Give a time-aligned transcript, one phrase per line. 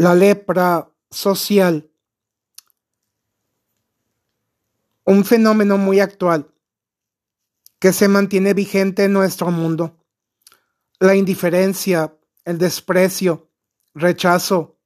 [0.00, 1.90] La lepra social.
[5.02, 6.54] Un fenómeno muy actual
[7.80, 9.98] que se mantiene vigente en nuestro mundo.
[11.00, 13.50] La indiferencia, el desprecio,
[13.92, 14.78] rechazo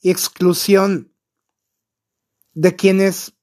[0.00, 1.12] y exclusión
[2.54, 3.34] de quienes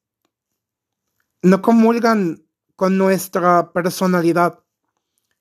[1.43, 2.43] no comulgan
[2.75, 4.63] con nuestra personalidad,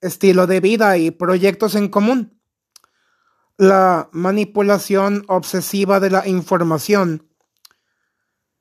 [0.03, 2.36] estilo de vida y proyectos en común
[3.59, 7.31] la manipulación obsesiva de la información.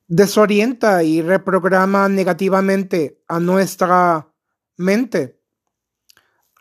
[0.07, 4.31] Desorienta y reprograma negativamente a nuestra
[4.77, 5.41] mente,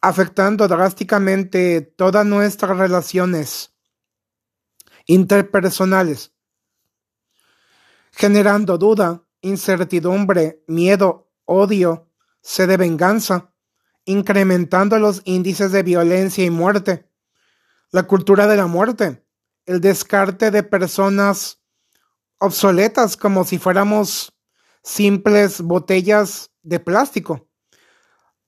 [0.01, 3.75] afectando drásticamente todas nuestras relaciones
[5.07, 6.33] interpersonales,
[8.13, 12.09] generando duda, incertidumbre, miedo, odio,
[12.41, 13.53] sed de venganza,
[14.07, 17.14] incrementando los índices de violencia y muerte
[17.95, 19.25] la cultura de la muerte,
[19.67, 21.63] el descarte de personas
[22.39, 24.37] obsoletas como si fuéramos
[24.83, 27.49] simples botellas de plástico,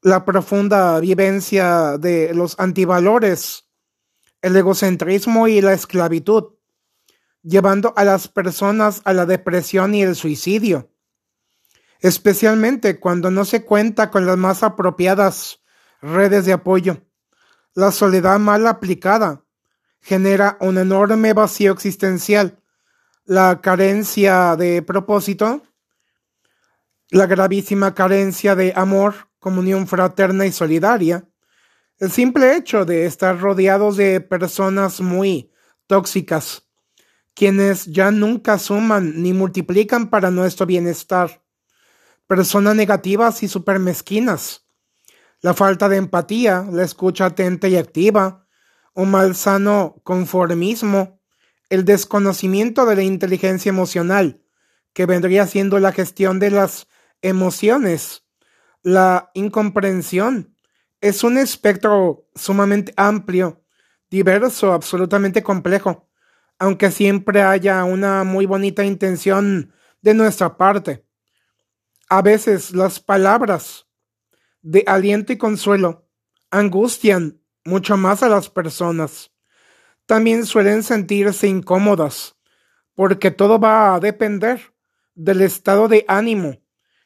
[0.02, 3.68] la profunda vivencia de los antivalores,
[4.42, 6.56] el egocentrismo y la esclavitud,
[7.40, 10.90] llevando a las personas a la depresión y el suicidio,
[12.00, 15.60] especialmente cuando no se cuenta con las más apropiadas
[16.02, 17.06] redes de apoyo.
[17.76, 19.44] La soledad mal aplicada
[20.00, 22.62] genera un enorme vacío existencial.
[23.26, 25.62] La carencia de propósito,
[27.10, 31.28] la gravísima carencia de amor, comunión fraterna y solidaria,
[31.98, 35.52] el simple hecho de estar rodeados de personas muy
[35.86, 36.70] tóxicas,
[37.34, 41.42] quienes ya nunca suman ni multiplican para nuestro bienestar,
[42.26, 44.65] personas negativas y super mezquinas,
[45.46, 48.48] la falta de empatía, la escucha atenta y activa,
[48.94, 51.20] un malsano conformismo,
[51.68, 54.42] el desconocimiento de la inteligencia emocional,
[54.92, 56.88] que vendría siendo la gestión de las
[57.22, 58.24] emociones,
[58.82, 60.52] la incomprensión.
[61.00, 63.62] Es un espectro sumamente amplio,
[64.10, 66.08] diverso, absolutamente complejo,
[66.58, 69.72] aunque siempre haya una muy bonita intención
[70.02, 71.06] de nuestra parte.
[72.08, 73.85] A veces las palabras
[74.66, 76.08] de aliento y consuelo,
[76.50, 79.30] angustian mucho más a las personas.
[80.06, 82.36] También suelen sentirse incómodas,
[82.94, 84.74] porque todo va a depender
[85.14, 86.58] del estado de ánimo.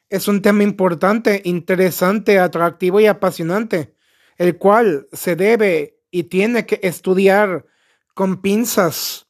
[0.09, 3.95] Es un tema importante, interesante, atractivo y apasionante,
[4.37, 7.67] el cual se debe y tiene que estudiar
[8.15, 9.27] con pinzas